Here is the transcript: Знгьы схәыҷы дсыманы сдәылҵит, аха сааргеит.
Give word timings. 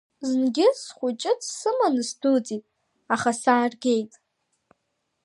Знгьы 0.29 0.67
схәыҷы 0.81 1.31
дсыманы 1.39 2.03
сдәылҵит, 2.09 2.63
аха 3.13 3.31
сааргеит. 3.41 4.11